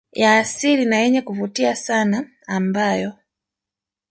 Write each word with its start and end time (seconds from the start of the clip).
ya 0.13 0.37
asili 0.37 0.85
na 0.85 0.97
yenye 0.97 1.21
kuvutia 1.21 1.75
sana 1.75 2.29
ambayo 2.47 3.13